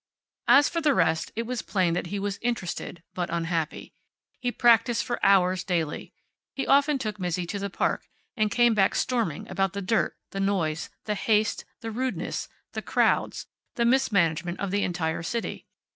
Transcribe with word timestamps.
As 0.47 0.67
for 0.67 0.81
the 0.81 0.95
rest, 0.95 1.31
it 1.35 1.43
was 1.45 1.61
plain 1.61 1.93
that 1.93 2.07
he 2.07 2.17
was 2.17 2.39
interested, 2.41 3.03
but 3.13 3.29
unhappy. 3.29 3.93
He 4.39 4.51
practiced 4.51 5.03
for 5.03 5.23
hours 5.23 5.63
daily. 5.63 6.11
He 6.55 6.65
often 6.65 6.97
took 6.97 7.19
Mizzi 7.19 7.45
to 7.45 7.59
the 7.59 7.69
park 7.69 8.07
and 8.35 8.49
came 8.49 8.73
back 8.73 8.95
storming 8.95 9.47
about 9.47 9.73
the 9.73 9.81
dirt, 9.83 10.17
the 10.31 10.39
noise, 10.39 10.89
the 11.03 11.13
haste, 11.13 11.65
the 11.81 11.91
rudeness, 11.91 12.47
the 12.71 12.81
crowds, 12.81 13.45
the 13.75 13.85
mismanagement 13.85 14.59
of 14.59 14.71
the 14.71 14.83
entire 14.83 15.21
city. 15.21 15.67